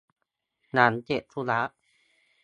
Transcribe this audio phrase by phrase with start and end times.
[0.73, 1.61] หลังเสร็จธุระ